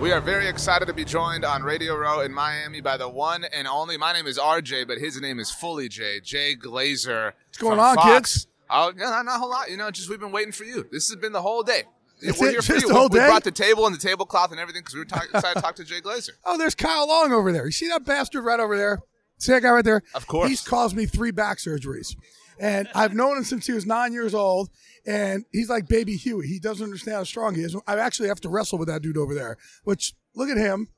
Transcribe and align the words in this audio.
We 0.00 0.12
are 0.12 0.20
very 0.20 0.46
excited 0.46 0.86
to 0.86 0.92
be 0.94 1.04
joined 1.04 1.44
on 1.44 1.64
Radio 1.64 1.96
Row 1.96 2.20
in 2.20 2.32
Miami 2.32 2.80
by 2.80 2.96
the 2.96 3.08
one 3.08 3.44
and 3.52 3.66
only. 3.66 3.96
My 3.96 4.12
name 4.12 4.28
is 4.28 4.38
RJ, 4.38 4.86
but 4.86 4.98
his 4.98 5.20
name 5.20 5.40
is 5.40 5.50
fully 5.50 5.88
Jay. 5.88 6.20
Jay 6.20 6.54
Glazer. 6.54 7.32
What's 7.48 7.58
going 7.58 7.80
on, 7.80 7.96
Fox. 7.96 8.08
kids? 8.34 8.46
Oh, 8.70 8.92
yeah, 8.96 9.22
not, 9.24 9.26
a 9.26 9.38
whole 9.40 9.50
lot. 9.50 9.70
You 9.70 9.76
know, 9.76 9.90
just 9.90 10.08
we've 10.08 10.20
been 10.20 10.30
waiting 10.30 10.52
for 10.52 10.62
you. 10.62 10.86
This 10.92 11.08
has 11.08 11.16
been 11.16 11.32
the 11.32 11.42
whole 11.42 11.64
day. 11.64 11.82
That's 12.22 12.40
We're 12.40 12.48
it? 12.48 12.50
here 12.52 12.62
for 12.62 12.74
you. 12.76 12.88
we 12.88 13.08
day? 13.08 13.26
brought 13.26 13.42
the 13.42 13.50
table 13.50 13.86
and 13.86 13.94
the 13.94 13.98
tablecloth 14.00 14.52
and 14.52 14.60
everything 14.60 14.82
because 14.82 14.94
we 14.94 15.00
were 15.00 15.04
talk- 15.04 15.24
excited 15.34 15.56
to 15.56 15.60
talk 15.62 15.74
to 15.76 15.84
Jay 15.84 16.00
Glazer. 16.00 16.30
Oh, 16.44 16.56
there's 16.56 16.76
Kyle 16.76 17.08
Long 17.08 17.32
over 17.32 17.50
there. 17.52 17.66
You 17.66 17.72
see 17.72 17.88
that 17.88 18.04
bastard 18.04 18.44
right 18.44 18.60
over 18.60 18.76
there? 18.76 19.00
See 19.38 19.50
that 19.52 19.62
guy 19.62 19.70
right 19.70 19.84
there? 19.84 20.02
Of 20.14 20.28
course. 20.28 20.48
He's 20.48 20.60
caused 20.62 20.94
me 20.96 21.06
three 21.06 21.32
back 21.32 21.58
surgeries. 21.58 22.14
And 22.60 22.88
I've 22.94 23.14
known 23.14 23.36
him 23.36 23.44
since 23.44 23.66
he 23.66 23.72
was 23.72 23.86
nine 23.86 24.12
years 24.12 24.34
old. 24.34 24.70
And 25.06 25.44
he's 25.52 25.70
like 25.70 25.88
baby 25.88 26.16
Huey. 26.16 26.46
He 26.46 26.58
doesn't 26.58 26.84
understand 26.84 27.16
how 27.16 27.24
strong 27.24 27.54
he 27.54 27.62
is. 27.62 27.76
I 27.86 27.98
actually 27.98 28.28
have 28.28 28.40
to 28.42 28.48
wrestle 28.48 28.78
with 28.78 28.88
that 28.88 29.02
dude 29.02 29.16
over 29.16 29.34
there. 29.34 29.56
Which, 29.84 30.14
look 30.34 30.48
at 30.48 30.56
him. 30.56 30.88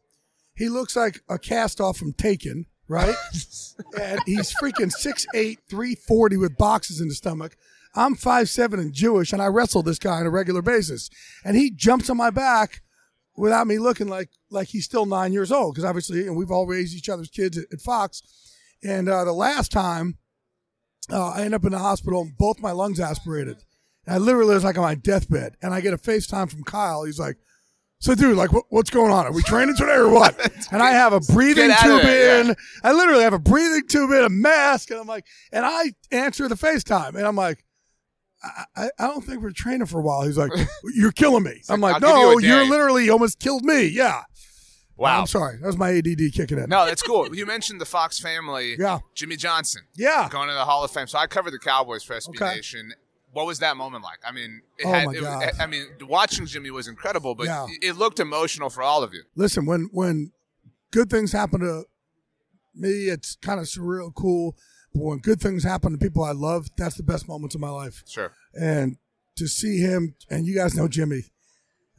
He 0.54 0.68
looks 0.68 0.96
like 0.96 1.22
a 1.28 1.38
cast 1.38 1.80
off 1.80 1.96
from 1.96 2.12
Taken, 2.12 2.66
right? 2.88 3.14
and 4.00 4.20
he's 4.26 4.54
freaking 4.54 4.92
6'8, 4.92 5.58
340 5.68 6.36
with 6.36 6.58
boxes 6.58 7.00
in 7.00 7.08
his 7.08 7.18
stomach. 7.18 7.56
I'm 7.94 8.14
5'7 8.14 8.74
and 8.74 8.92
Jewish, 8.92 9.32
and 9.32 9.42
I 9.42 9.46
wrestle 9.46 9.82
this 9.82 9.98
guy 9.98 10.18
on 10.18 10.26
a 10.26 10.30
regular 10.30 10.62
basis. 10.62 11.10
And 11.44 11.56
he 11.56 11.70
jumps 11.70 12.08
on 12.10 12.16
my 12.16 12.30
back 12.30 12.82
without 13.36 13.66
me 13.66 13.78
looking 13.78 14.08
like 14.08 14.28
like 14.50 14.68
he's 14.68 14.84
still 14.84 15.06
nine 15.06 15.32
years 15.32 15.50
old 15.50 15.74
because 15.74 15.88
obviously 15.88 16.26
and 16.26 16.36
we've 16.36 16.50
all 16.50 16.66
raised 16.66 16.94
each 16.94 17.08
other's 17.08 17.30
kids 17.30 17.56
at, 17.56 17.64
at 17.72 17.80
Fox. 17.80 18.22
And 18.82 19.08
uh, 19.08 19.24
the 19.24 19.32
last 19.32 19.72
time 19.72 20.18
uh, 21.10 21.30
I 21.30 21.42
end 21.42 21.54
up 21.54 21.64
in 21.64 21.72
the 21.72 21.78
hospital 21.78 22.22
and 22.22 22.36
both 22.36 22.60
my 22.60 22.72
lungs 22.72 23.00
aspirated. 23.00 23.58
And 24.06 24.14
I 24.14 24.18
literally 24.18 24.54
was 24.54 24.64
like 24.64 24.76
on 24.78 24.82
my 24.82 24.94
deathbed, 24.94 25.56
and 25.62 25.72
I 25.74 25.80
get 25.80 25.92
a 25.94 25.98
FaceTime 25.98 26.50
from 26.50 26.64
Kyle. 26.64 27.04
He's 27.04 27.18
like, 27.18 27.36
"So, 28.00 28.14
dude, 28.14 28.36
like, 28.36 28.52
what, 28.52 28.64
what's 28.70 28.90
going 28.90 29.12
on? 29.12 29.26
Are 29.26 29.32
we 29.32 29.42
training 29.42 29.76
today 29.76 29.94
or 29.94 30.08
what?" 30.08 30.38
and 30.72 30.82
I 30.82 30.92
have 30.92 31.12
a 31.12 31.20
breathing 31.20 31.68
Get 31.68 31.84
out 31.84 31.90
of 31.90 32.00
tube 32.00 32.02
there, 32.02 32.40
in. 32.40 32.46
yeah. 32.48 32.54
I 32.82 32.92
literally 32.92 33.24
have 33.24 33.34
a 33.34 33.38
breathing 33.38 33.82
tube 33.88 34.10
in, 34.10 34.24
a 34.24 34.28
mask, 34.30 34.90
and 34.90 34.98
I'm 35.00 35.06
like, 35.06 35.26
and 35.52 35.66
I 35.66 35.92
answer 36.10 36.48
the 36.48 36.54
FaceTime, 36.56 37.14
and 37.14 37.26
I'm 37.26 37.36
like. 37.36 37.64
I, 38.42 38.88
I- 38.98 39.06
don't 39.06 39.22
think 39.22 39.42
we're 39.42 39.50
training 39.50 39.84
for 39.86 39.98
a 39.98 40.02
while. 40.02 40.22
He's 40.22 40.38
like, 40.38 40.50
"You're 40.94 41.12
killing 41.12 41.42
me." 41.42 41.60
I'm 41.68 41.82
like, 41.82 41.96
you 41.96 42.08
"No, 42.08 42.38
you're 42.38 42.64
literally 42.64 43.10
almost 43.10 43.38
killed 43.38 43.64
me." 43.66 43.84
Yeah. 43.88 44.22
Wow. 45.00 45.20
I'm 45.20 45.26
sorry. 45.26 45.56
That 45.56 45.66
was 45.66 45.78
my 45.78 45.90
ADD 45.96 46.32
kicking 46.34 46.58
in. 46.58 46.68
No, 46.68 46.84
that's 46.86 47.02
cool. 47.02 47.34
You 47.34 47.46
mentioned 47.46 47.80
the 47.80 47.86
Fox 47.86 48.18
family. 48.20 48.76
Yeah. 48.78 48.98
Jimmy 49.14 49.36
Johnson. 49.36 49.82
Yeah. 49.96 50.28
Going 50.30 50.48
to 50.48 50.54
the 50.54 50.64
Hall 50.64 50.84
of 50.84 50.90
Fame. 50.90 51.06
So 51.06 51.18
I 51.18 51.26
covered 51.26 51.52
the 51.52 51.58
Cowboys 51.58 52.02
for 52.04 52.14
SB 52.14 52.30
Okay. 52.40 52.56
Nation. 52.56 52.92
What 53.32 53.46
was 53.46 53.60
that 53.60 53.76
moment 53.76 54.04
like? 54.04 54.18
I 54.26 54.32
mean, 54.32 54.60
it 54.78 54.86
Oh, 54.86 54.92
had, 54.92 55.06
my 55.06 55.12
it- 55.14 55.20
God. 55.22 55.50
I 55.60 55.66
mean, 55.66 55.86
watching 56.02 56.46
Jimmy 56.46 56.70
was 56.70 56.86
incredible, 56.88 57.34
but 57.34 57.46
Yeah. 57.46 57.66
it 57.80 57.96
looked 57.96 58.20
emotional 58.20 58.68
for 58.70 58.82
all 58.82 59.02
of 59.02 59.14
you. 59.14 59.22
Listen, 59.36 59.66
when 59.66 59.88
when 59.92 60.32
good 60.90 61.08
things 61.08 61.32
happen 61.32 61.60
to 61.60 61.84
me, 62.74 63.08
it's 63.08 63.36
kind 63.36 63.58
of 63.60 63.66
surreal, 63.66 64.14
cool. 64.14 64.56
But 64.92 65.02
when 65.04 65.18
good 65.18 65.40
things 65.40 65.62
happen 65.64 65.92
to 65.92 65.98
people 65.98 66.24
I 66.24 66.32
love, 66.32 66.68
that's 66.76 66.96
the 66.96 67.02
best 67.04 67.28
moments 67.28 67.54
of 67.54 67.60
my 67.60 67.70
life. 67.70 68.02
Sure. 68.08 68.32
And 68.60 68.96
to 69.36 69.46
see 69.46 69.78
him, 69.78 70.16
and 70.28 70.44
you 70.46 70.54
guys 70.54 70.74
know 70.74 70.88
Jimmy, 70.88 71.22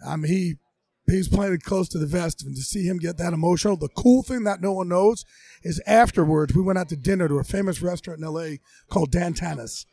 I 0.06 0.18
mean, 0.18 0.31
he 0.31 0.57
he's 1.11 1.27
playing 1.27 1.53
it 1.53 1.63
close 1.63 1.88
to 1.89 1.97
the 1.97 2.05
vest, 2.05 2.44
and 2.44 2.55
to 2.55 2.61
see 2.61 2.83
him 2.83 2.97
get 2.97 3.17
that 3.17 3.33
emotional. 3.33 3.77
The 3.77 3.89
cool 3.89 4.23
thing 4.23 4.44
that 4.44 4.61
no 4.61 4.72
one 4.72 4.89
knows 4.89 5.25
is 5.63 5.81
afterwards 5.85 6.55
we 6.55 6.61
went 6.61 6.79
out 6.79 6.89
to 6.89 6.95
dinner 6.95 7.27
to 7.27 7.39
a 7.39 7.44
famous 7.44 7.81
restaurant 7.81 8.19
in 8.19 8.25
L.A. 8.25 8.59
called 8.89 9.11
Dan 9.11 9.33
Tana's, 9.33 9.85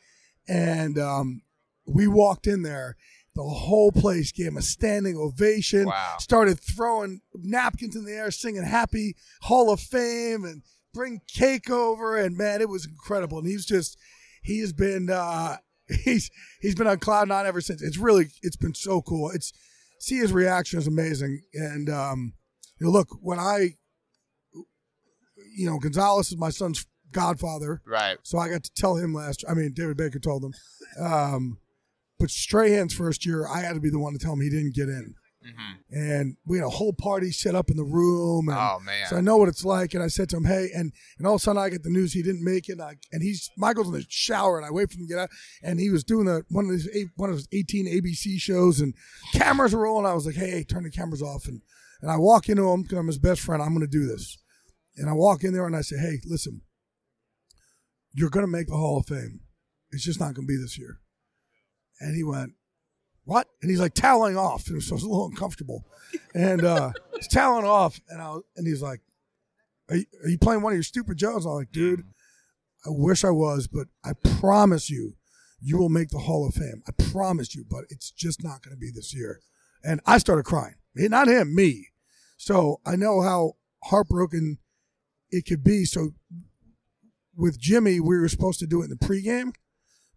and 0.48 0.98
um, 0.98 1.42
we 1.86 2.06
walked 2.06 2.46
in 2.46 2.62
there. 2.62 2.96
The 3.34 3.44
whole 3.44 3.92
place 3.92 4.32
gave 4.32 4.48
him 4.48 4.56
a 4.56 4.62
standing 4.62 5.16
ovation. 5.16 5.86
Wow. 5.86 6.16
Started 6.18 6.58
throwing 6.58 7.20
napkins 7.34 7.94
in 7.94 8.04
the 8.04 8.12
air, 8.12 8.30
singing 8.30 8.64
"Happy 8.64 9.14
Hall 9.42 9.72
of 9.72 9.80
Fame" 9.80 10.44
and 10.44 10.62
bring 10.92 11.20
cake 11.28 11.70
over. 11.70 12.16
And 12.16 12.36
man, 12.36 12.60
it 12.60 12.68
was 12.68 12.86
incredible. 12.86 13.38
And 13.38 13.46
he's 13.46 13.64
just 13.64 13.96
he 14.42 14.60
has 14.60 14.72
been 14.72 15.08
uh, 15.10 15.58
he's 16.04 16.30
he's 16.60 16.74
been 16.74 16.86
on 16.86 16.98
cloud 16.98 17.28
nine 17.28 17.46
ever 17.46 17.60
since. 17.60 17.82
It's 17.82 17.98
really 17.98 18.28
it's 18.42 18.56
been 18.56 18.74
so 18.74 19.02
cool. 19.02 19.30
It's 19.30 19.52
see 19.98 20.19
his 20.19 20.32
reaction 20.32 20.78
is 20.78 20.86
amazing. 20.86 21.42
And 21.54 21.88
um, 21.88 22.32
you 22.81 22.86
know, 22.86 22.92
look 22.92 23.09
when 23.20 23.38
I 23.38 23.76
you 25.56 25.69
know 25.69 25.78
Gonzalez 25.78 26.28
is 26.28 26.38
my 26.38 26.50
son's 26.50 26.86
godfather. 27.12 27.81
Right. 27.86 28.19
So 28.22 28.38
I 28.38 28.48
got 28.48 28.64
to 28.64 28.70
tell 28.76 28.97
him 28.97 29.14
last. 29.14 29.44
I 29.48 29.54
mean, 29.54 29.72
David 29.75 29.97
Baker 29.97 30.19
told 30.19 30.44
him. 30.44 30.53
Um, 31.00 31.58
but 32.19 32.31
Strahan's 32.31 32.94
first 32.94 33.25
year, 33.25 33.47
I 33.47 33.60
had 33.60 33.75
to 33.75 33.81
be 33.81 33.91
the 33.91 33.98
one 33.98 34.12
to 34.12 34.19
tell 34.19 34.32
him 34.32 34.41
he 34.41 34.50
didn't 34.50 34.75
get 34.75 34.88
in. 34.88 35.14
Mm-hmm. 35.47 35.97
And 35.97 36.37
we 36.44 36.59
had 36.59 36.66
a 36.66 36.71
whole 36.71 36.93
party 36.93 37.31
set 37.31 37.54
up 37.54 37.71
in 37.71 37.76
the 37.76 37.84
room. 37.84 38.49
And 38.49 38.59
Oh, 38.59 38.81
man. 38.81 39.06
So 39.09 39.16
I 39.16 39.21
know 39.21 39.37
what 39.37 39.49
it's 39.49 39.65
like. 39.65 39.94
And 39.94 40.03
I 40.03 40.09
said 40.09 40.28
to 40.31 40.37
him, 40.37 40.44
"Hey," 40.44 40.69
and 40.75 40.93
and 41.16 41.26
all 41.26 41.34
of 41.37 41.41
a 41.41 41.43
sudden 41.43 41.62
I 41.62 41.69
get 41.69 41.84
the 41.84 41.91
news 41.91 42.12
he 42.12 42.22
didn't 42.22 42.44
make 42.44 42.69
it. 42.69 42.72
And, 42.72 42.82
I, 42.82 42.97
and 43.12 43.22
he's 43.22 43.49
Michael's 43.56 43.87
in 43.87 43.93
the 43.93 44.04
shower, 44.09 44.59
and 44.59 44.66
I 44.66 44.71
wait 44.71 44.91
for 44.91 44.99
him 44.99 45.06
to 45.06 45.15
get 45.15 45.21
out. 45.21 45.31
And 45.62 45.78
he 45.78 45.91
was 45.91 46.03
doing 46.03 46.26
the 46.26 46.43
one 46.49 46.65
of 46.65 46.72
his 46.72 46.88
eight, 46.93 47.09
one 47.16 47.31
of 47.31 47.37
his 47.37 47.49
eighteen 47.53 47.87
ABC 47.87 48.38
shows, 48.41 48.81
and 48.81 48.94
cameras 49.32 49.75
are 49.75 49.81
rolling. 49.81 50.06
I 50.06 50.15
was 50.15 50.26
like, 50.26 50.34
"Hey, 50.34 50.50
hey, 50.50 50.65
turn 50.65 50.82
the 50.82 50.91
cameras 50.91 51.22
off." 51.22 51.47
And 51.47 51.62
and 52.03 52.10
I 52.10 52.16
walk 52.16 52.49
into 52.49 52.69
him 52.69 52.82
because 52.82 52.99
I'm 52.99 53.06
his 53.06 53.19
best 53.19 53.41
friend. 53.41 53.62
I'm 53.62 53.75
going 53.75 53.81
to 53.81 53.87
do 53.87 54.06
this. 54.06 54.38
And 54.97 55.09
I 55.09 55.12
walk 55.12 55.44
in 55.44 55.53
there 55.53 55.66
and 55.66 55.76
I 55.76 55.82
say, 55.82 55.99
"Hey, 55.99 56.19
listen, 56.26 56.62
you're 58.12 58.31
going 58.31 58.44
to 58.44 58.50
make 58.50 58.66
the 58.66 58.76
Hall 58.76 58.99
of 58.99 59.06
Fame. 59.06 59.41
It's 59.93 60.05
just 60.05 60.19
not 60.19 60.34
going 60.34 60.47
to 60.49 60.53
be 60.53 60.56
this 60.60 60.76
year." 60.78 60.99
And 62.00 62.15
he 62.16 62.22
went, 62.25 62.53
"What?" 63.28 63.46
And 63.60 63.70
he's 63.70 63.80
like 63.80 63.94
toweling 63.94 64.36
off. 64.36 64.62
So 64.62 64.72
it 64.72 64.90
was 64.90 64.90
a 64.90 65.08
little 65.08 65.26
uncomfortable. 65.26 65.84
And 66.34 66.64
uh, 66.64 66.92
he's 67.14 67.28
toweling 67.28 67.66
off, 67.66 68.00
and 68.08 68.22
I 68.22 68.36
and 68.56 68.66
he's 68.66 68.82
like, 68.82 69.00
are 69.90 69.96
you, 69.96 70.06
"Are 70.24 70.28
you 70.28 70.38
playing 70.38 70.62
one 70.62 70.72
of 70.72 70.76
your 70.76 70.82
stupid 70.82 71.18
jokes?" 71.18 71.44
I'm 71.44 71.52
like, 71.52 71.70
"Dude, 71.70 72.04
I 72.86 72.90
wish 72.90 73.24
I 73.24 73.30
was, 73.30 73.68
but 73.68 73.88
I 74.02 74.12
promise 74.40 74.88
you, 74.88 75.16
you 75.60 75.76
will 75.76 75.90
make 75.90 76.08
the 76.08 76.20
Hall 76.20 76.48
of 76.48 76.54
Fame. 76.54 76.82
I 76.88 76.92
promise 77.10 77.54
you, 77.54 77.64
but 77.68 77.84
it's 77.90 78.10
just 78.10 78.42
not 78.42 78.62
going 78.62 78.74
to 78.74 78.80
be 78.80 78.90
this 78.90 79.14
year." 79.14 79.40
And 79.84 80.00
I 80.06 80.18
started 80.18 80.44
crying. 80.44 80.74
Not 80.94 81.28
him, 81.28 81.54
me. 81.54 81.88
So 82.36 82.80
I 82.84 82.96
know 82.96 83.20
how 83.20 83.52
heartbroken 83.84 84.58
it 85.31 85.46
could 85.46 85.62
be. 85.62 85.84
So 85.84 86.10
with 87.36 87.60
Jimmy, 87.60 88.00
we 88.00 88.19
were 88.19 88.28
supposed 88.28 88.58
to 88.60 88.66
do 88.66 88.81
it 88.81 88.86
in 88.86 88.90
the 88.90 88.96
pregame, 88.96 89.52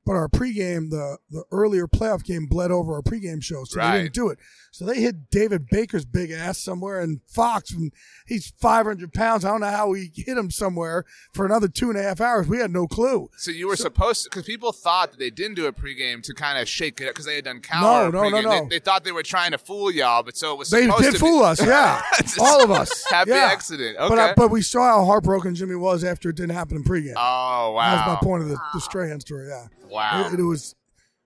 but 0.06 0.14
our 0.14 0.28
pregame, 0.28 0.90
the 0.90 1.18
the 1.30 1.44
earlier 1.52 1.88
playoff 1.88 2.24
game, 2.24 2.46
bled 2.48 2.72
over 2.72 2.94
our 2.96 3.02
pregame 3.02 3.42
show, 3.44 3.64
so 3.64 3.80
Right. 3.80 3.92
they 3.98 4.02
didn't 4.04 4.14
do 4.16 4.30
it. 4.30 4.40
So 4.74 4.86
they 4.86 5.02
hit 5.02 5.30
David 5.30 5.68
Baker's 5.70 6.06
big 6.06 6.32
ass 6.32 6.58
somewhere 6.58 7.02
in 7.02 7.20
Fox, 7.28 7.72
and 7.72 7.92
he's 8.26 8.54
500 8.58 9.12
pounds. 9.14 9.44
I 9.44 9.50
don't 9.50 9.60
know 9.60 9.68
how 9.68 9.90
we 9.90 10.12
hit 10.16 10.38
him 10.38 10.50
somewhere 10.50 11.04
for 11.34 11.46
another 11.46 11.68
two 11.68 11.90
and 11.90 12.00
a 12.00 12.02
half 12.04 12.22
hours. 12.22 12.48
We 12.48 12.58
had 12.60 12.72
no 12.72 12.88
clue. 12.88 13.30
So 13.36 13.52
you 13.52 13.68
were 13.68 13.76
supposed 13.76 14.24
to, 14.24 14.30
because 14.30 14.46
people 14.46 14.72
thought 14.72 15.12
that 15.12 15.20
they 15.20 15.30
didn't 15.30 15.56
do 15.56 15.66
a 15.66 15.74
pregame 15.74 16.24
to 16.24 16.34
kind 16.34 16.58
of 16.58 16.70
shake 16.70 17.02
it 17.02 17.08
up 17.08 17.14
because 17.14 17.26
they 17.26 17.36
had 17.36 17.44
done 17.44 17.60
counter. 17.60 18.12
No, 18.18 18.24
no, 18.24 18.30
no, 18.30 18.42
no. 18.42 18.62
They, 18.64 18.78
they 18.78 18.80
thought 18.80 19.04
they 19.04 19.12
were 19.12 19.24
trying 19.24 19.52
to 19.52 19.58
fool 19.58 19.92
y'all, 19.92 20.24
but 20.24 20.38
so 20.38 20.54
it 20.54 20.58
was 20.58 20.70
They 20.70 20.84
supposed 20.86 21.04
did 21.04 21.14
to 21.16 21.20
fool 21.20 21.40
be. 21.42 21.46
us, 21.48 21.66
yeah, 21.66 22.02
all 22.40 22.64
of 22.64 22.72
us. 22.72 23.04
Happy 23.12 23.32
yeah. 23.32 23.50
accident. 23.52 23.98
But 24.00 24.12
Okay. 24.14 24.22
uh, 24.30 24.34
but 24.38 24.50
we 24.52 24.62
saw 24.62 25.00
how 25.00 25.06
heartbroken 25.06 25.54
Jimmy 25.54 25.76
was 25.76 26.06
after 26.06 26.30
it 26.30 26.38
didn't 26.38 26.56
happen 26.56 26.78
in 26.78 26.84
pregame. 26.86 27.14
oh 27.18 27.74
wow. 27.74 27.96
that's 27.96 28.08
my 28.08 28.16
point 28.26 28.44
of 28.44 28.50
the, 28.50 28.58
the 28.74 28.80
Strahan 28.80 29.20
story. 29.20 29.50
Yeah. 29.50 29.68
Wow. 29.92 30.30
It, 30.34 30.40
it 30.40 30.44
was. 30.44 30.76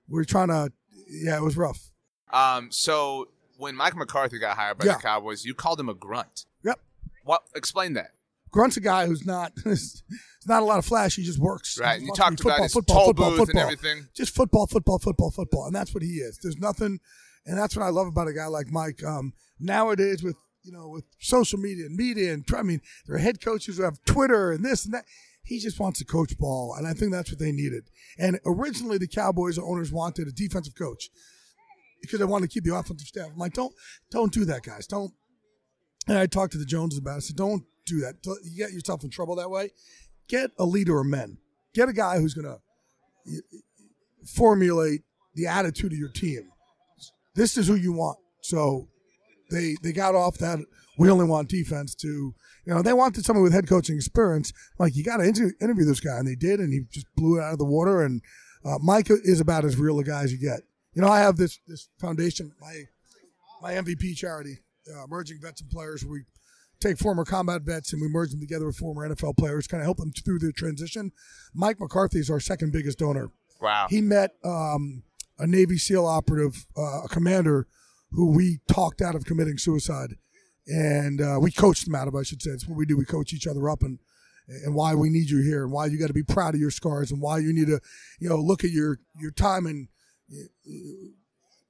we 0.09 0.19
are 0.21 0.25
trying 0.25 0.47
to. 0.50 0.71
Yeah, 1.09 1.38
it 1.38 1.44
was 1.44 1.56
rough. 1.56 1.91
Um, 2.33 2.69
so 2.71 3.29
when 3.57 3.75
Mike 3.75 3.95
McCarthy 3.95 4.39
got 4.39 4.57
hired 4.57 4.77
by 4.79 4.85
Yeah. 4.85 4.94
the 4.95 5.00
Cowboys, 5.01 5.45
you 5.45 5.53
called 5.53 5.79
him 5.79 5.88
a 5.89 5.94
grunt. 5.94 6.45
Yep. 6.63 6.79
What? 7.23 7.44
Explain 7.56 7.94
that. 7.94 8.12
Grunt's 8.51 8.77
a 8.77 8.81
guy 8.81 9.06
who's 9.07 9.25
not. 9.25 9.53
It's 9.65 10.47
not 10.47 10.62
a 10.62 10.65
lot 10.65 10.77
of 10.77 10.85
flash. 10.85 11.15
He 11.15 11.23
just 11.23 11.39
works. 11.39 11.79
Right. 11.79 12.00
You 12.00 12.12
talked 12.15 12.44
be 12.44 12.47
about 12.50 12.62
his 12.62 12.73
football, 12.73 13.07
football, 13.07 13.31
booth 13.31 13.39
and 13.39 13.47
football. 13.47 13.63
everything. 13.63 14.07
Just 14.13 14.35
football, 14.35 14.67
football, 14.67 15.00
football, 15.00 15.31
football, 15.31 15.65
and 15.65 15.75
that's 15.75 15.91
what 15.91 16.03
he 16.03 16.17
is. 16.17 16.38
There's 16.38 16.57
nothing, 16.59 17.00
and 17.47 17.57
that's 17.57 17.75
what 17.75 17.81
I 17.83 17.89
love 17.89 18.06
about 18.06 18.27
a 18.27 18.33
guy 18.33 18.45
like 18.45 18.67
Mike. 18.67 19.03
Um, 19.03 19.33
nowadays, 19.59 20.21
with 20.21 20.35
you 20.62 20.71
know, 20.71 20.88
with 20.89 21.03
social 21.17 21.57
media 21.57 21.88
and 21.88 21.95
media, 21.95 22.31
and 22.31 22.45
I 22.56 22.62
mean, 22.62 22.81
there 23.07 23.15
are 23.15 23.19
head 23.19 23.41
coaches 23.41 23.77
who 23.77 23.83
have 23.83 23.97
Twitter 24.06 24.51
and 24.51 24.63
this 24.63 24.85
and 24.85 24.94
that. 24.94 25.06
He 25.45 25.59
just 25.59 25.80
wants 25.80 26.00
to 26.00 26.06
coach 26.06 26.38
ball, 26.38 26.74
and 26.75 26.88
I 26.88 26.94
think 26.94 27.12
that's 27.12 27.31
what 27.31 27.39
they 27.39 27.51
needed. 27.51 27.83
And 28.18 28.39
originally, 28.45 28.97
the 28.97 29.07
Cowboys 29.07 29.59
owners 29.59 29.92
wanted 29.92 30.27
a 30.27 30.31
defensive 30.31 30.75
coach 30.75 31.09
because 32.01 32.19
they 32.19 32.25
wanted 32.25 32.50
to 32.50 32.53
keep 32.53 32.63
the 32.63 32.75
offensive 32.75 33.07
staff. 33.07 33.30
I'm 33.31 33.38
like, 33.38 33.53
don't, 33.53 33.74
don't 34.09 34.33
do 34.33 34.44
that, 34.45 34.63
guys. 34.63 34.88
Don't. 34.88 35.13
And 36.07 36.18
I 36.18 36.25
talked 36.25 36.51
to 36.53 36.57
the 36.57 36.65
Joneses 36.65 37.00
about 37.00 37.13
it. 37.13 37.18
I 37.18 37.19
said, 37.19 37.36
don't 37.36 37.63
do 37.86 38.00
that. 38.01 38.15
You 38.44 38.57
get 38.57 38.71
yourself 38.71 39.03
in 39.03 39.09
trouble 39.09 39.36
that 39.36 39.50
way. 39.50 39.69
Get 40.27 40.51
a 40.57 40.65
leader 40.65 41.00
of 41.00 41.06
men. 41.06 41.38
Get 41.74 41.89
a 41.89 41.94
guy 41.94 42.19
who's 42.19 42.33
going 42.33 42.45
to 42.45 43.41
formulate 44.25 45.01
the 45.36 45.48
attitude 45.48 45.91
of 45.91 45.98
your 45.98 46.09
team. 46.09 46.50
This 47.36 47.57
is 47.57 47.68
who 47.68 47.75
you 47.75 47.94
want. 47.94 48.18
So 48.41 48.88
they 49.50 49.75
they 49.81 49.92
got 49.92 50.15
off 50.15 50.38
that 50.39 50.59
we 50.97 51.09
only 51.09 51.25
want 51.25 51.50
defense 51.50 51.94
to 51.95 52.07
you 52.07 52.74
know 52.74 52.81
they 52.81 52.94
wanted 52.94 53.25
someone 53.25 53.44
with 53.44 53.53
head 53.53 53.68
coaching 53.68 53.95
experience. 53.95 54.51
Like 54.80 54.95
you 54.95 55.03
got 55.03 55.18
to 55.18 55.24
inter- 55.24 55.53
interview 55.62 55.86
this 55.86 56.00
guy, 56.00 56.18
and 56.18 56.27
they 56.27 56.36
did, 56.36 56.59
and 56.59 56.74
he 56.74 56.81
just 56.92 57.07
blew 57.15 57.39
it 57.39 57.44
out 57.44 57.53
of 57.53 57.59
the 57.59 57.65
water. 57.65 58.01
And 58.01 58.21
uh, 58.63 58.77
Mike 58.81 59.07
is 59.09 59.39
about 59.39 59.65
as 59.65 59.77
real 59.77 60.00
a 60.00 60.03
guy 60.03 60.24
as 60.24 60.31
you 60.31 60.39
get. 60.39 60.62
You 60.94 61.01
know, 61.01 61.09
I 61.09 61.19
have 61.19 61.38
this 61.38 61.59
this 61.68 61.89
foundation, 62.00 62.51
my 62.59 62.83
my 63.62 63.74
MVP 63.74 64.15
charity, 64.15 64.59
uh, 64.94 65.06
merging 65.07 65.39
vets 65.42 65.62
and 65.62 65.69
players. 65.69 66.06
We 66.06 66.24
take 66.80 66.98
former 66.98 67.25
combat 67.25 67.62
vets 67.62 67.94
and 67.94 68.01
we 68.01 68.07
merge 68.07 68.31
them 68.31 68.39
together 68.39 68.65
with 68.65 68.77
former 68.77 69.07
NFL 69.07 69.38
players, 69.38 69.68
kind 69.68 69.81
of 69.81 69.86
help 69.86 69.98
them 69.98 70.12
through 70.12 70.39
their 70.39 70.51
transition. 70.51 71.12
Mike 71.53 71.80
McCarthy 71.80 72.19
is 72.19 72.30
our 72.30 72.39
second 72.39 72.71
biggest 72.71 73.00
donor. 73.00 73.31
Wow. 73.62 73.88
He 73.89 74.01
met 74.01 74.31
um, 74.44 75.03
a 75.39 75.48
Navy 75.48 75.77
SEAL 75.77 76.06
operative, 76.06 76.65
uh, 76.77 77.03
a 77.03 77.07
commander, 77.07 77.68
who 78.15 78.31
we 78.31 78.59
talked 78.67 79.01
out 79.01 79.15
of 79.15 79.25
committing 79.25 79.57
suicide, 79.57 80.15
and 80.67 81.21
uh, 81.21 81.38
we 81.39 81.51
coached 81.51 81.88
him 81.88 81.95
out 81.95 82.07
of. 82.07 82.15
I 82.15 82.23
should 82.23 82.41
say, 82.41 82.51
it's 82.51 82.67
what 82.67 82.77
we 82.77 82.85
do. 82.85 82.97
We 82.97 83.06
coach 83.06 83.33
each 83.33 83.47
other 83.47 83.69
up 83.69 83.81
and 83.81 84.00
and 84.47 84.75
why 84.75 84.94
we 84.94 85.09
need 85.09 85.29
you 85.29 85.41
here, 85.41 85.63
and 85.63 85.71
why 85.71 85.88
you 85.88 85.97
got 85.97 86.07
to 86.07 86.13
be 86.13 86.23
proud 86.23 86.53
of 86.53 86.62
your 86.62 86.71
scars, 86.71 87.12
and 87.12 87.19
why 87.19 87.39
you 87.39 87.51
need 87.51 87.67
to, 87.67 87.79
you 88.19 88.29
know, 88.29 88.38
look 88.38 88.63
at 88.63 88.69
your 88.69 89.00
your 89.19 89.31
time 89.31 89.65
and 89.65 89.88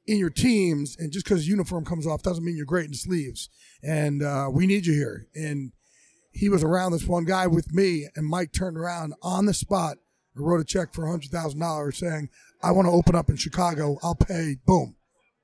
in 0.07 0.17
your 0.17 0.29
teams, 0.29 0.95
and 0.97 1.11
just 1.11 1.25
because 1.25 1.47
uniform 1.47 1.83
comes 1.85 2.05
off 2.05 2.21
doesn't 2.21 2.43
mean 2.43 2.55
you're 2.55 2.65
great 2.65 2.87
in 2.87 2.93
sleeves. 2.93 3.49
And 3.83 4.21
uh, 4.21 4.49
we 4.51 4.67
need 4.67 4.85
you 4.85 4.93
here. 4.93 5.27
And 5.33 5.71
he 6.31 6.49
was 6.49 6.63
around 6.63 6.91
this 6.91 7.07
one 7.07 7.25
guy 7.25 7.47
with 7.47 7.73
me, 7.73 8.07
and 8.15 8.27
Mike 8.27 8.51
turned 8.51 8.77
around 8.77 9.13
on 9.21 9.45
the 9.45 9.53
spot 9.53 9.97
and 10.35 10.45
wrote 10.45 10.61
a 10.61 10.65
check 10.65 10.93
for 10.93 11.07
hundred 11.07 11.31
thousand 11.31 11.59
dollars, 11.59 11.97
saying, 11.97 12.29
"I 12.61 12.71
want 12.71 12.87
to 12.87 12.91
open 12.91 13.15
up 13.15 13.29
in 13.29 13.37
Chicago. 13.37 13.97
I'll 14.03 14.15
pay." 14.15 14.57
Boom. 14.65 14.95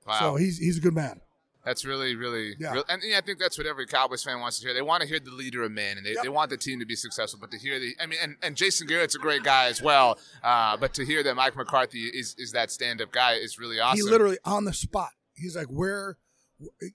Wow. 0.06 0.18
So 0.18 0.36
he's 0.36 0.58
he's 0.58 0.78
a 0.78 0.80
good 0.80 0.94
man. 0.94 1.20
That's 1.64 1.84
really, 1.84 2.16
really, 2.16 2.56
Yeah. 2.58 2.72
real- 2.72 2.84
and 2.88 3.00
yeah, 3.04 3.18
I 3.18 3.20
think 3.20 3.38
that's 3.38 3.56
what 3.56 3.68
every 3.68 3.86
Cowboys 3.86 4.24
fan 4.24 4.40
wants 4.40 4.58
to 4.58 4.66
hear. 4.66 4.74
They 4.74 4.82
want 4.82 5.02
to 5.02 5.08
hear 5.08 5.20
the 5.20 5.30
leader 5.30 5.62
of 5.62 5.70
men, 5.70 5.96
and 5.96 6.04
they, 6.04 6.14
Yep. 6.14 6.24
they 6.24 6.28
want 6.28 6.50
the 6.50 6.56
team 6.56 6.80
to 6.80 6.84
be 6.86 6.96
successful. 6.96 7.38
But 7.40 7.52
to 7.52 7.58
hear 7.58 7.78
the, 7.78 7.94
I 8.00 8.06
mean, 8.06 8.18
and, 8.20 8.34
and 8.42 8.56
Jason 8.56 8.88
Garrett's 8.88 9.14
a 9.14 9.20
great 9.20 9.44
guy 9.44 9.66
as 9.66 9.80
well. 9.80 10.18
Uh, 10.42 10.76
but 10.76 10.92
to 10.94 11.04
hear 11.04 11.22
that 11.22 11.36
Mike 11.36 11.54
McCarthy 11.54 12.06
is 12.08 12.34
is 12.36 12.50
that 12.50 12.72
stand 12.72 13.00
up 13.00 13.12
guy 13.12 13.34
is 13.34 13.60
really 13.60 13.78
awesome. 13.78 13.96
He 14.04 14.10
literally 14.10 14.38
on 14.44 14.64
the 14.64 14.72
spot. 14.72 15.10
He's 15.34 15.54
like, 15.54 15.68
"Where, 15.68 16.18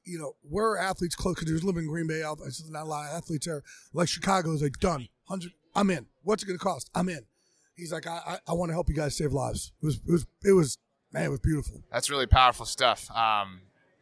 you 0.03 0.19
know, 0.19 0.35
where 0.41 0.71
are 0.71 0.77
athletes 0.79 1.15
close?" 1.15 1.35
Because 1.35 1.47
he 1.47 1.53
was 1.53 1.63
living 1.63 1.83
in 1.83 1.89
Green 1.89 2.07
Bay. 2.07 2.23
I 2.23 2.33
said, 2.49 2.65
"Not 2.69 2.83
a 2.83 2.89
lot 2.89 3.09
of 3.09 3.15
athletes 3.15 3.45
there." 3.47 3.63
Like 3.93 4.09
Chicago 4.09 4.51
is 4.51 4.61
like 4.61 4.79
done. 4.79 5.07
Hundred. 5.29 5.53
I'm 5.75 5.89
in. 5.91 6.07
What's 6.23 6.43
it 6.43 6.47
going 6.47 6.59
to 6.59 6.63
cost? 6.63 6.89
I'm 6.93 7.07
in. 7.07 7.25
He's 7.77 7.93
like, 7.93 8.05
"I 8.05 8.17
I, 8.27 8.51
I 8.51 8.53
want 8.53 8.67
to 8.69 8.73
help 8.73 8.89
you 8.89 8.95
guys 8.95 9.15
save 9.15 9.31
lives." 9.31 9.71
It 9.81 9.85
was 9.85 9.95
it 10.05 10.11
was 10.11 10.25
it 10.43 10.51
was 10.51 10.77
man, 11.17 11.25
it 11.27 11.31
was 11.31 11.39
beautiful. 11.39 11.83
That's 11.91 12.09
really 12.09 12.27
powerful 12.27 12.65
stuff. 12.65 13.09
Um, 13.11 13.61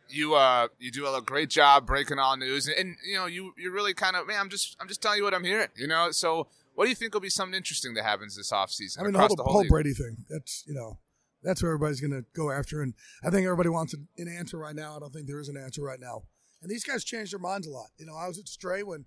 you 0.10 0.36
uh, 0.36 0.68
you 0.80 0.92
do 0.92 1.08
a 1.08 1.22
great 1.22 1.50
job 1.50 1.86
breaking 1.88 2.20
all 2.20 2.38
news, 2.38 2.68
and, 2.68 2.78
and 2.78 2.96
you 3.06 3.16
know 3.16 3.26
you 3.26 3.54
you 3.58 3.72
really 3.72 3.94
kind 3.94 4.16
of 4.16 4.28
man. 4.28 4.40
I'm 4.40 4.50
just 4.50 4.76
I'm 4.80 4.88
just 4.88 5.02
telling 5.02 5.18
you 5.18 5.24
what 5.24 5.34
I'm 5.34 5.44
hearing. 5.44 5.70
You 5.76 5.88
know, 5.88 6.12
so 6.12 6.48
what 6.76 6.86
do 6.86 6.90
you 6.90 6.96
think 6.96 7.14
will 7.14 7.22
be 7.22 7.30
something 7.30 7.56
interesting 7.56 7.94
that 7.96 8.04
happens 8.04 8.36
this 8.36 8.52
offseason 8.52 9.00
I 9.00 9.04
mean, 9.04 9.14
the 9.14 9.20
whole, 9.20 9.36
the 9.36 9.44
whole, 9.44 9.54
whole? 9.54 9.68
Brady 9.68 9.94
thing. 9.94 10.18
That's 10.30 10.64
you 10.68 10.74
know, 10.74 11.00
that's 11.44 11.64
where 11.64 11.72
everybody's 11.72 12.02
going 12.02 12.12
to 12.12 12.26
go 12.36 12.52
after, 12.52 12.82
and 12.82 12.94
I 13.24 13.30
think 13.30 13.46
everybody 13.46 13.70
wants 13.70 13.94
an, 13.94 14.08
an 14.18 14.28
answer 14.28 14.58
right 14.58 14.76
now. 14.76 14.96
I 14.96 15.00
don't 15.00 15.14
think 15.14 15.28
there 15.28 15.40
is 15.40 15.50
an 15.50 15.58
answer 15.58 15.82
right 15.82 16.00
now. 16.00 16.24
And 16.62 16.72
these 16.72 16.84
guys 16.84 17.04
change 17.04 17.32
their 17.32 17.40
minds 17.40 17.68
a 17.68 17.70
lot. 17.70 17.88
You 17.98 18.06
know, 18.06 18.16
I 18.16 18.28
was 18.28 18.40
at 18.40 18.48
Stray 18.48 18.82
when 18.82 19.06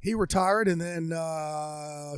he 0.00 0.14
retired, 0.14 0.68
and 0.68 0.80
then 0.80 1.12
uh, 1.12 2.14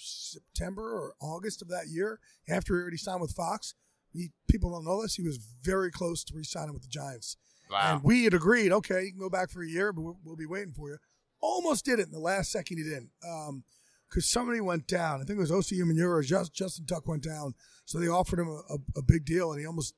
September 0.00 0.82
or 0.82 1.14
August 1.20 1.62
of 1.62 1.68
that 1.68 1.88
year, 1.88 2.18
after 2.48 2.74
he 2.74 2.80
already 2.80 2.96
signed 2.96 3.20
with 3.20 3.32
Fox, 3.32 3.74
he, 4.18 4.30
people 4.48 4.70
don't 4.70 4.84
know 4.84 5.02
this. 5.02 5.14
He 5.14 5.22
was 5.22 5.38
very 5.62 5.90
close 5.90 6.24
to 6.24 6.34
re-signing 6.34 6.74
with 6.74 6.82
the 6.82 6.88
Giants. 6.88 7.36
Wow. 7.70 7.94
And 7.94 8.02
we 8.02 8.24
had 8.24 8.34
agreed, 8.34 8.72
okay, 8.72 9.04
you 9.04 9.10
can 9.12 9.20
go 9.20 9.30
back 9.30 9.50
for 9.50 9.62
a 9.62 9.68
year, 9.68 9.92
but 9.92 10.02
we'll, 10.02 10.18
we'll 10.24 10.36
be 10.36 10.46
waiting 10.46 10.72
for 10.72 10.90
you. 10.90 10.98
Almost 11.40 11.84
did 11.84 11.98
it 11.98 12.06
in 12.06 12.12
the 12.12 12.18
last 12.18 12.50
second 12.50 12.78
he 12.78 12.84
didn't. 12.84 13.10
Um, 13.26 13.64
because 14.08 14.26
somebody 14.26 14.60
went 14.60 14.86
down. 14.86 15.20
I 15.20 15.24
think 15.24 15.36
it 15.36 15.40
was 15.40 15.50
Osi 15.50 15.78
Umenyiora 15.78 16.20
or 16.20 16.22
just, 16.22 16.54
Justin 16.54 16.86
Tuck 16.86 17.06
went 17.06 17.22
down. 17.22 17.54
So 17.84 17.98
they 17.98 18.08
offered 18.08 18.38
him 18.38 18.48
a, 18.48 18.74
a, 18.74 18.78
a 18.96 19.02
big 19.02 19.24
deal, 19.26 19.52
and 19.52 19.60
he 19.60 19.66
almost 19.66 19.94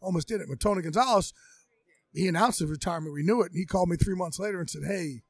almost 0.00 0.28
did 0.28 0.40
it. 0.40 0.48
But 0.48 0.60
Tony 0.60 0.82
Gonzalez, 0.82 1.32
he 2.12 2.26
announced 2.28 2.58
his 2.58 2.68
retirement. 2.68 3.14
We 3.14 3.22
knew 3.22 3.42
it. 3.42 3.52
And 3.52 3.58
he 3.58 3.64
called 3.64 3.88
me 3.88 3.96
three 3.96 4.16
months 4.16 4.38
later 4.38 4.60
and 4.60 4.68
said, 4.68 4.82
hey, 4.86 5.22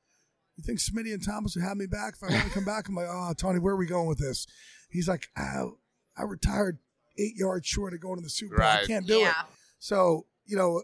you 0.57 0.65
think 0.65 0.79
Smitty 0.79 1.13
and 1.13 1.25
Thomas 1.25 1.55
would 1.55 1.65
have 1.65 1.77
me 1.77 1.87
back 1.87 2.15
if 2.15 2.23
I 2.23 2.33
want 2.33 2.47
to 2.47 2.51
come 2.51 2.65
back? 2.65 2.89
I'm 2.89 2.95
like, 2.95 3.09
oh, 3.09 3.33
Tony, 3.37 3.59
where 3.59 3.75
are 3.75 3.79
we 3.79 3.87
going 3.87 4.09
with 4.09 4.19
this? 4.19 4.47
He's 4.89 5.09
like, 5.09 5.29
I, 5.37 5.65
I 6.17 6.23
retired 6.23 6.79
eight 7.19 7.37
yards 7.37 7.67
short 7.67 7.95
of 7.95 8.01
going 8.01 8.17
to 8.17 8.23
the 8.23 8.31
Super 8.31 8.57
Bowl. 8.57 8.67
I 8.67 8.85
can't 8.87 9.07
do 9.07 9.21
it. 9.21 9.35
So, 9.79 10.27
you 10.47 10.57
know, 10.57 10.83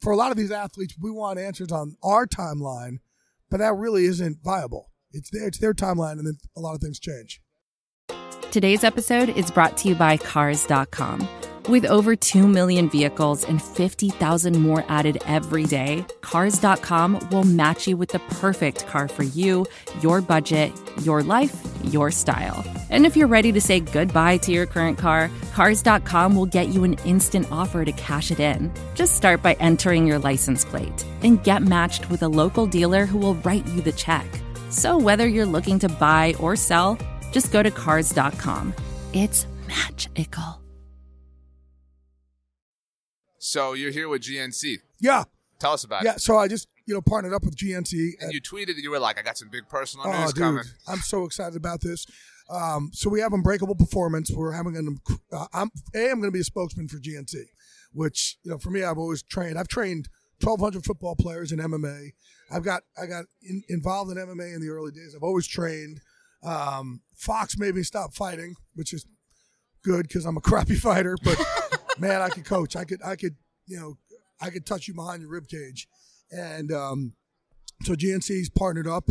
for 0.00 0.12
a 0.12 0.16
lot 0.16 0.30
of 0.30 0.36
these 0.36 0.50
athletes, 0.50 0.94
we 1.00 1.10
want 1.10 1.38
answers 1.38 1.72
on 1.72 1.96
our 2.02 2.26
timeline, 2.26 2.98
but 3.50 3.58
that 3.58 3.74
really 3.74 4.04
isn't 4.04 4.38
viable. 4.42 4.90
It's 5.12 5.30
their, 5.30 5.46
it's 5.46 5.58
their 5.58 5.74
timeline, 5.74 6.12
and 6.12 6.26
then 6.26 6.38
a 6.56 6.60
lot 6.60 6.74
of 6.74 6.80
things 6.80 6.98
change. 7.00 7.40
Today's 8.50 8.84
episode 8.84 9.30
is 9.30 9.50
brought 9.50 9.76
to 9.78 9.88
you 9.88 9.94
by 9.94 10.16
Cars.com. 10.16 11.28
With 11.68 11.84
over 11.84 12.16
2 12.16 12.48
million 12.48 12.88
vehicles 12.88 13.44
and 13.44 13.62
50,000 13.62 14.58
more 14.58 14.84
added 14.88 15.18
every 15.26 15.64
day, 15.64 16.04
Cars.com 16.22 17.28
will 17.30 17.44
match 17.44 17.86
you 17.86 17.96
with 17.96 18.08
the 18.08 18.20
perfect 18.20 18.86
car 18.86 19.06
for 19.06 19.22
you, 19.22 19.66
your 20.00 20.22
budget, 20.22 20.72
your 21.02 21.22
life, 21.22 21.54
your 21.84 22.10
style. 22.10 22.64
And 22.90 23.04
if 23.04 23.16
you're 23.16 23.26
ready 23.28 23.52
to 23.52 23.60
say 23.60 23.80
goodbye 23.80 24.38
to 24.38 24.52
your 24.52 24.66
current 24.66 24.96
car, 24.98 25.30
Cars.com 25.52 26.34
will 26.36 26.46
get 26.46 26.68
you 26.68 26.84
an 26.84 26.94
instant 27.04 27.46
offer 27.52 27.84
to 27.84 27.92
cash 27.92 28.30
it 28.30 28.40
in. 28.40 28.72
Just 28.94 29.14
start 29.16 29.42
by 29.42 29.54
entering 29.54 30.06
your 30.06 30.18
license 30.18 30.64
plate 30.64 31.04
and 31.22 31.42
get 31.44 31.62
matched 31.62 32.08
with 32.10 32.22
a 32.22 32.28
local 32.28 32.66
dealer 32.66 33.04
who 33.06 33.18
will 33.18 33.34
write 33.36 33.66
you 33.68 33.80
the 33.82 33.92
check. 33.92 34.26
So 34.70 34.96
whether 34.98 35.26
you're 35.26 35.46
looking 35.46 35.78
to 35.80 35.88
buy 35.88 36.34
or 36.40 36.56
sell, 36.56 36.98
just 37.32 37.52
go 37.52 37.62
to 37.62 37.70
cars.com. 37.70 38.74
It's 39.12 39.46
magical. 39.66 40.60
So 43.38 43.72
you're 43.74 43.90
here 43.92 44.08
with 44.08 44.22
GNC. 44.22 44.76
Yeah, 45.00 45.24
Tell 45.58 45.72
us 45.72 45.82
about 45.84 46.04
yeah. 46.04 46.10
it. 46.10 46.12
Yeah, 46.14 46.18
so 46.18 46.36
I 46.38 46.46
just 46.48 46.68
you 46.86 46.94
know 46.94 47.00
partnered 47.00 47.34
up 47.34 47.44
with 47.44 47.56
GNC. 47.56 48.12
And 48.20 48.32
you 48.32 48.40
tweeted 48.40 48.68
that 48.76 48.82
you 48.82 48.90
were 48.90 48.98
like, 49.00 49.18
I 49.18 49.22
got 49.22 49.36
some 49.36 49.48
big 49.48 49.68
personal 49.68 50.06
Oh, 50.06 50.20
news 50.20 50.32
dude, 50.32 50.42
coming. 50.42 50.64
I'm 50.86 50.98
so 51.00 51.24
excited 51.24 51.56
about 51.56 51.80
this. 51.80 52.06
Um, 52.50 52.90
so 52.92 53.10
we 53.10 53.20
have 53.20 53.32
Unbreakable 53.32 53.74
Performance. 53.74 54.30
We're 54.30 54.52
having 54.52 54.76
an. 54.76 54.98
Uh, 55.32 55.46
I'm 55.52 55.70
a. 55.94 56.10
I'm 56.10 56.20
going 56.20 56.28
to 56.28 56.30
be 56.30 56.40
a 56.40 56.44
spokesman 56.44 56.88
for 56.88 56.98
GNC, 56.98 57.34
which 57.92 58.38
you 58.42 58.50
know 58.50 58.58
for 58.58 58.70
me, 58.70 58.82
I've 58.82 58.98
always 58.98 59.22
trained. 59.22 59.58
I've 59.58 59.68
trained 59.68 60.08
1,200 60.40 60.84
football 60.84 61.16
players 61.16 61.52
in 61.52 61.58
MMA. 61.58 62.12
I've 62.50 62.64
got 62.64 62.82
I 63.00 63.06
got 63.06 63.26
in, 63.42 63.62
involved 63.68 64.10
in 64.10 64.16
MMA 64.16 64.54
in 64.54 64.60
the 64.60 64.68
early 64.70 64.92
days. 64.92 65.14
I've 65.14 65.22
always 65.22 65.46
trained. 65.46 66.00
Um, 66.42 67.02
Fox 67.16 67.58
made 67.58 67.74
me 67.74 67.82
stop 67.82 68.14
fighting, 68.14 68.54
which 68.74 68.92
is 68.92 69.04
good 69.84 70.08
because 70.08 70.24
I'm 70.24 70.36
a 70.36 70.40
crappy 70.40 70.74
fighter. 70.76 71.16
But 71.22 71.38
man, 71.98 72.22
I 72.22 72.28
could 72.28 72.44
coach. 72.44 72.76
I 72.76 72.84
could 72.84 73.00
I 73.04 73.16
could 73.16 73.36
you 73.66 73.78
know 73.78 73.98
I 74.40 74.50
could 74.50 74.64
touch 74.64 74.88
you 74.88 74.94
behind 74.94 75.20
your 75.20 75.30
rib 75.30 75.48
cage, 75.48 75.88
and 76.30 76.72
um, 76.72 77.12
so 77.82 77.94
GNC's 77.94 78.48
partnered 78.48 78.88
up, 78.88 79.10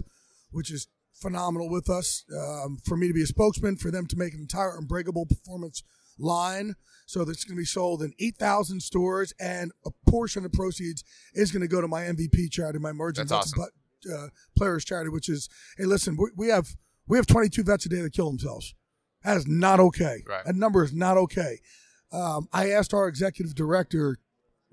which 0.51 0.71
is 0.71 0.87
phenomenal 1.21 1.69
with 1.69 1.89
us. 1.89 2.23
Um, 2.35 2.77
for 2.85 2.97
me 2.97 3.07
to 3.07 3.13
be 3.13 3.23
a 3.23 3.27
spokesman, 3.27 3.77
for 3.77 3.91
them 3.91 4.07
to 4.07 4.17
make 4.17 4.33
an 4.33 4.39
entire 4.39 4.77
Unbreakable 4.77 5.25
Performance 5.25 5.83
line. 6.19 6.75
So 7.05 7.23
that's 7.23 7.45
going 7.45 7.55
to 7.55 7.61
be 7.61 7.65
sold 7.65 8.01
in 8.01 8.13
8,000 8.19 8.81
stores, 8.81 9.33
and 9.39 9.71
a 9.85 9.91
portion 10.09 10.43
of 10.43 10.51
the 10.51 10.57
proceeds 10.57 11.03
is 11.33 11.51
going 11.51 11.61
to 11.61 11.67
go 11.67 11.79
to 11.79 11.87
my 11.87 12.01
MVP 12.01 12.51
charity, 12.51 12.79
my 12.79 12.89
Emerging 12.89 13.21
and 13.21 13.29
Pla- 13.29 14.13
uh, 14.13 14.27
Players 14.57 14.83
charity, 14.83 15.09
which 15.09 15.29
is, 15.29 15.47
hey, 15.77 15.85
listen, 15.85 16.17
we, 16.17 16.29
we 16.35 16.47
have 16.49 16.75
we 17.07 17.17
have 17.17 17.25
22 17.25 17.63
vets 17.63 17.85
a 17.85 17.89
day 17.89 18.01
that 18.01 18.11
kill 18.11 18.29
themselves. 18.29 18.75
That 19.23 19.37
is 19.37 19.47
not 19.47 19.79
okay. 19.79 20.23
Right. 20.27 20.43
That 20.45 20.55
number 20.55 20.83
is 20.83 20.93
not 20.93 21.17
okay. 21.17 21.59
Um, 22.11 22.49
I 22.51 22.71
asked 22.71 22.93
our 22.93 23.07
executive 23.07 23.55
director, 23.55 24.17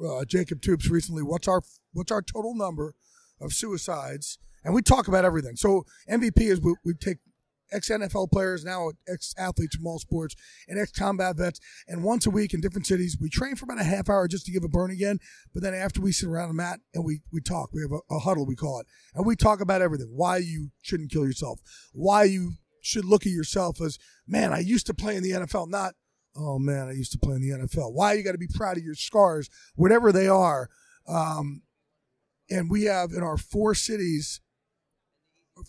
uh, 0.04 0.24
Jacob 0.24 0.60
Toops, 0.60 0.90
recently, 0.90 1.22
what's 1.22 1.46
our 1.46 1.62
what's 1.92 2.10
our 2.10 2.22
total 2.22 2.54
number 2.56 2.94
of 3.40 3.52
suicides 3.52 4.38
and 4.64 4.74
we 4.74 4.82
talk 4.82 5.08
about 5.08 5.24
everything. 5.24 5.56
So 5.56 5.84
MVP 6.10 6.40
is 6.40 6.60
we, 6.60 6.74
we 6.84 6.94
take 6.94 7.18
ex 7.72 7.90
NFL 7.90 8.30
players, 8.30 8.64
now 8.64 8.90
ex 9.08 9.34
athletes 9.36 9.76
from 9.76 9.86
all 9.86 9.98
sports, 9.98 10.34
and 10.68 10.78
ex 10.78 10.92
combat 10.92 11.36
vets. 11.36 11.60
And 11.88 12.02
once 12.02 12.26
a 12.26 12.30
week 12.30 12.54
in 12.54 12.60
different 12.60 12.86
cities, 12.86 13.16
we 13.20 13.28
train 13.28 13.56
for 13.56 13.64
about 13.64 13.80
a 13.80 13.84
half 13.84 14.08
hour 14.08 14.28
just 14.28 14.46
to 14.46 14.52
give 14.52 14.64
a 14.64 14.68
burn 14.68 14.90
again. 14.90 15.18
But 15.52 15.62
then 15.62 15.74
after 15.74 16.00
we 16.00 16.12
sit 16.12 16.28
around 16.28 16.48
the 16.48 16.54
mat 16.54 16.80
and 16.94 17.04
we, 17.04 17.20
we 17.32 17.40
talk, 17.40 17.70
we 17.72 17.82
have 17.82 17.92
a, 17.92 18.14
a 18.14 18.18
huddle, 18.20 18.46
we 18.46 18.56
call 18.56 18.80
it. 18.80 18.86
And 19.14 19.26
we 19.26 19.36
talk 19.36 19.60
about 19.60 19.82
everything 19.82 20.10
why 20.10 20.38
you 20.38 20.70
shouldn't 20.82 21.10
kill 21.10 21.26
yourself, 21.26 21.60
why 21.92 22.24
you 22.24 22.52
should 22.80 23.04
look 23.04 23.26
at 23.26 23.32
yourself 23.32 23.80
as, 23.80 23.98
man, 24.26 24.52
I 24.52 24.60
used 24.60 24.86
to 24.86 24.94
play 24.94 25.16
in 25.16 25.22
the 25.22 25.30
NFL, 25.30 25.68
not, 25.68 25.94
oh 26.36 26.58
man, 26.58 26.88
I 26.88 26.92
used 26.92 27.12
to 27.12 27.18
play 27.18 27.34
in 27.34 27.40
the 27.40 27.66
NFL. 27.66 27.92
Why 27.92 28.12
you 28.12 28.22
got 28.22 28.32
to 28.32 28.38
be 28.38 28.48
proud 28.52 28.76
of 28.76 28.84
your 28.84 28.94
scars, 28.94 29.48
whatever 29.74 30.12
they 30.12 30.28
are. 30.28 30.68
Um, 31.08 31.62
and 32.50 32.70
we 32.70 32.84
have 32.84 33.12
in 33.12 33.22
our 33.22 33.38
four 33.38 33.74
cities, 33.74 34.40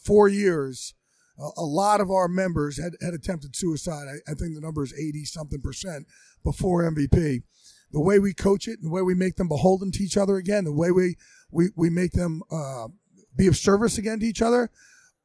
four 0.04 0.28
years, 0.28 0.94
a, 1.38 1.64
lot 1.64 2.02
of 2.02 2.10
our 2.10 2.28
members 2.28 2.82
had, 2.82 2.94
had 3.02 3.14
attempted 3.14 3.56
suicide. 3.56 4.06
I, 4.08 4.32
I 4.32 4.36
think 4.36 4.56
the 4.56 4.62
number 4.62 4.84
is 4.84 4.94
80 4.94 5.26
something 5.26 5.62
percent 5.62 6.08
before 6.44 6.84
MVP. 6.84 7.44
The 7.92 8.02
way 8.02 8.20
we 8.20 8.34
coach 8.34 8.68
it, 8.68 8.80
and 8.80 8.86
the 8.86 8.94
way 8.94 9.02
we 9.02 9.16
make 9.16 9.36
them 9.36 9.48
beholden 9.48 9.92
to 9.92 10.04
each 10.04 10.18
other 10.18 10.38
again, 10.38 10.64
the 10.64 10.74
way 10.74 10.92
we, 10.92 11.16
we, 11.52 11.70
we 11.76 11.90
make 11.90 12.12
them 12.12 12.42
uh, 12.52 12.88
be 13.36 13.48
of 13.48 13.58
service 13.58 13.98
again 13.98 14.20
to 14.20 14.26
each 14.26 14.42
other, 14.42 14.70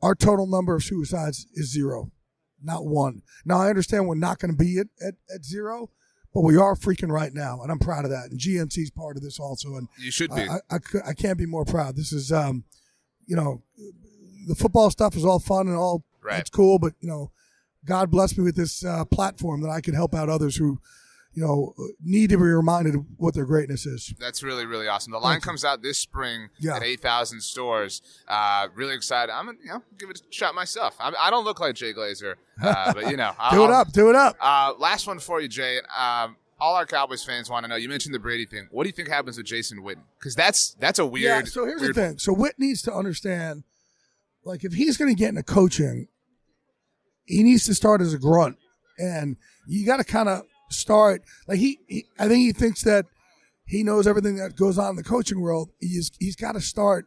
our 0.02 0.14
total 0.14 0.46
number 0.46 0.74
of 0.74 0.82
suicides 0.82 1.46
is 1.54 1.72
zero, 1.72 2.10
not 2.62 2.86
one. 2.86 3.22
Now, 3.44 3.58
I 3.58 3.68
understand 3.68 4.06
we're 4.06 4.14
not 4.14 4.38
going 4.38 4.52
to 4.52 4.56
be 4.56 4.78
at, 4.78 4.86
at, 5.06 5.14
at 5.34 5.44
zero, 5.44 5.90
but 6.32 6.42
we 6.42 6.56
are 6.56 6.74
freaking 6.74 7.10
right 7.10 7.34
now, 7.34 7.60
and 7.62 7.70
I'm 7.70 7.78
proud 7.78 8.04
of 8.04 8.10
that. 8.10 8.30
And 8.30 8.38
GNC's 8.38 8.90
part 8.90 9.16
of 9.16 9.22
this 9.22 9.38
also, 9.38 9.76
and 9.76 9.88
you 9.98 10.10
should 10.10 10.30
be. 10.34 10.42
I, 10.42 10.60
I, 10.70 10.78
I, 11.08 11.12
can't 11.12 11.38
be 11.38 11.46
more 11.46 11.64
proud. 11.64 11.96
This 11.96 12.12
is, 12.12 12.30
um, 12.30 12.64
you 13.26 13.34
know, 13.34 13.62
the 14.46 14.54
football 14.54 14.90
stuff 14.90 15.16
is 15.16 15.24
all 15.24 15.38
fun 15.38 15.68
and 15.68 15.76
all 15.76 16.04
right. 16.22 16.36
that's 16.36 16.50
cool, 16.50 16.78
but 16.78 16.92
you 17.00 17.08
know, 17.08 17.30
God 17.84 18.10
bless 18.10 18.36
me 18.36 18.44
with 18.44 18.56
this 18.56 18.84
uh, 18.84 19.04
platform 19.04 19.62
that 19.62 19.70
I 19.70 19.80
can 19.80 19.94
help 19.94 20.14
out 20.14 20.28
others 20.28 20.56
who, 20.56 20.80
you 21.32 21.42
know, 21.42 21.74
need 22.04 22.30
to 22.30 22.36
be 22.36 22.42
reminded 22.42 22.94
of 22.94 23.04
what 23.16 23.34
their 23.34 23.46
greatness 23.46 23.86
is. 23.86 24.12
That's 24.18 24.42
really 24.42 24.66
really 24.66 24.88
awesome. 24.88 25.12
The 25.12 25.18
line 25.18 25.34
Thank 25.34 25.44
comes 25.44 25.62
you. 25.62 25.68
out 25.68 25.82
this 25.82 25.98
spring 25.98 26.48
yeah. 26.58 26.76
at 26.76 26.82
eight 26.82 27.00
thousand 27.00 27.40
stores. 27.40 28.02
Uh, 28.28 28.68
really 28.74 28.94
excited. 28.94 29.32
I'm 29.32 29.46
gonna 29.46 29.58
you 29.62 29.70
know 29.70 29.82
give 29.98 30.10
it 30.10 30.20
a 30.20 30.32
shot 30.32 30.54
myself. 30.54 30.96
I, 31.00 31.12
I 31.18 31.30
don't 31.30 31.44
look 31.44 31.60
like 31.60 31.74
Jay 31.74 31.92
Glazer, 31.92 32.34
uh, 32.62 32.92
but 32.94 33.10
you 33.10 33.16
know, 33.16 33.32
do 33.50 33.64
it 33.64 33.70
up, 33.70 33.92
do 33.92 34.10
it 34.10 34.16
up. 34.16 34.36
Uh, 34.40 34.74
last 34.78 35.06
one 35.06 35.18
for 35.18 35.40
you, 35.40 35.48
Jay. 35.48 35.78
Um, 35.96 36.36
all 36.60 36.74
our 36.74 36.86
Cowboys 36.86 37.24
fans 37.24 37.48
want 37.48 37.64
to 37.64 37.68
know. 37.68 37.76
You 37.76 37.88
mentioned 37.88 38.14
the 38.14 38.18
Brady 38.18 38.44
thing. 38.44 38.68
What 38.70 38.84
do 38.84 38.88
you 38.88 38.92
think 38.92 39.08
happens 39.08 39.36
with 39.36 39.46
Jason 39.46 39.78
Witten? 39.82 40.02
Because 40.18 40.34
that's 40.34 40.74
that's 40.78 40.98
a 40.98 41.06
weird. 41.06 41.24
Yeah. 41.24 41.44
So 41.44 41.64
here's 41.64 41.80
weird... 41.80 41.94
the 41.94 42.08
thing. 42.08 42.18
So 42.18 42.32
Witt 42.32 42.58
needs 42.58 42.82
to 42.82 42.92
understand, 42.92 43.64
like, 44.44 44.64
if 44.64 44.72
he's 44.72 44.96
going 44.96 45.14
to 45.14 45.18
get 45.18 45.30
into 45.30 45.42
coaching, 45.42 46.08
he 47.24 47.42
needs 47.42 47.64
to 47.66 47.74
start 47.74 48.00
as 48.00 48.12
a 48.12 48.18
grunt, 48.18 48.56
and 48.98 49.36
you 49.66 49.86
got 49.86 49.98
to 49.98 50.04
kind 50.04 50.28
of 50.28 50.42
start 50.70 51.22
like 51.46 51.58
he, 51.58 51.78
he. 51.86 52.06
I 52.18 52.28
think 52.28 52.40
he 52.40 52.52
thinks 52.52 52.82
that 52.82 53.06
he 53.66 53.82
knows 53.82 54.06
everything 54.06 54.36
that 54.36 54.56
goes 54.56 54.78
on 54.78 54.90
in 54.90 54.96
the 54.96 55.04
coaching 55.04 55.40
world. 55.40 55.70
He's 55.80 56.10
he's 56.18 56.36
got 56.36 56.52
to 56.52 56.60
start. 56.60 57.06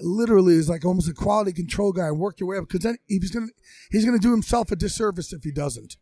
literally, 0.00 0.54
is 0.54 0.68
like 0.68 0.84
almost 0.84 1.08
a 1.08 1.14
quality 1.14 1.52
control 1.52 1.92
guy 1.92 2.06
and 2.06 2.18
work 2.18 2.38
your 2.38 2.48
way 2.48 2.58
up 2.58 2.68
because 2.68 2.84
then 2.84 2.96
he's 3.06 3.30
gonna 3.30 3.48
he's 3.90 4.04
gonna 4.04 4.18
do 4.18 4.30
himself 4.30 4.70
a 4.70 4.76
disservice 4.76 5.32
if 5.32 5.42
he 5.42 5.50
doesn't. 5.50 5.96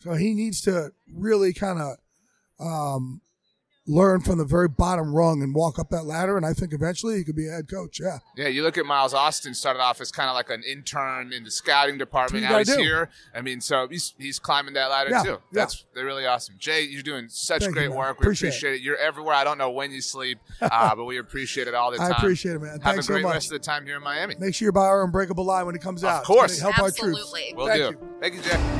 So 0.00 0.14
he 0.14 0.32
needs 0.32 0.60
to 0.62 0.92
really 1.12 1.52
kind 1.52 1.80
of 1.80 1.96
um, 2.58 3.20
learn 3.90 4.20
from 4.20 4.38
the 4.38 4.44
very 4.44 4.68
bottom 4.68 5.14
rung 5.14 5.42
and 5.42 5.54
walk 5.54 5.78
up 5.78 5.90
that 5.90 6.04
ladder. 6.04 6.36
And 6.36 6.46
I 6.46 6.52
think 6.52 6.72
eventually 6.72 7.16
he 7.16 7.24
could 7.24 7.36
be 7.36 7.48
a 7.48 7.50
head 7.50 7.68
coach. 7.68 8.00
Yeah. 8.00 8.18
Yeah. 8.36 8.48
You 8.48 8.62
look 8.62 8.78
at 8.78 8.86
Miles 8.86 9.12
Austin 9.12 9.52
started 9.54 9.80
off 9.80 10.00
as 10.00 10.12
kind 10.12 10.28
of 10.28 10.34
like 10.34 10.50
an 10.50 10.62
intern 10.62 11.32
in 11.32 11.44
the 11.44 11.50
scouting 11.50 11.98
department. 11.98 12.44
Now 12.44 12.58
he's 12.58 12.74
do. 12.74 12.80
here. 12.80 13.10
I 13.34 13.40
mean, 13.40 13.60
so 13.60 13.88
he's 13.88 14.14
he's 14.18 14.38
climbing 14.38 14.74
that 14.74 14.90
ladder 14.90 15.10
yeah, 15.10 15.22
too. 15.22 15.38
That's 15.52 15.84
yeah. 15.94 16.02
really 16.02 16.26
awesome. 16.26 16.54
Jay, 16.58 16.82
you're 16.82 17.02
doing 17.02 17.28
such 17.28 17.62
Thank 17.62 17.74
great 17.74 17.90
you, 17.90 17.96
work. 17.96 18.20
We 18.20 18.24
appreciate, 18.24 18.50
appreciate 18.50 18.74
it. 18.74 18.80
You're 18.82 18.96
everywhere. 18.96 19.34
I 19.34 19.44
don't 19.44 19.58
know 19.58 19.70
when 19.70 19.90
you 19.90 20.00
sleep, 20.00 20.38
uh, 20.60 20.94
but 20.94 21.04
we 21.04 21.18
appreciate 21.18 21.68
it 21.68 21.74
all 21.74 21.90
the 21.90 21.98
time. 21.98 22.12
I 22.12 22.16
appreciate 22.16 22.54
it, 22.54 22.60
man. 22.60 22.72
Have 22.72 22.82
Thanks 22.82 23.08
a 23.08 23.12
great 23.12 23.22
so 23.22 23.28
much. 23.28 23.34
rest 23.34 23.46
of 23.52 23.60
the 23.60 23.66
time 23.66 23.84
here 23.84 23.96
in 23.96 24.02
Miami. 24.02 24.36
Make 24.38 24.54
sure 24.54 24.66
you 24.66 24.72
buy 24.72 24.86
our 24.86 25.04
Unbreakable 25.04 25.44
line 25.44 25.66
when 25.66 25.74
it 25.74 25.82
comes 25.82 26.04
out. 26.04 26.20
Of 26.20 26.26
course. 26.26 26.60
help 26.60 26.78
Absolutely. 26.78 27.02
our 27.02 27.14
troops. 27.14 27.56
We'll 27.56 27.66
Thank 27.66 27.98
do. 27.98 28.04
You. 28.04 28.18
Thank 28.20 28.34
you, 28.34 28.42
Jay. 28.42 28.79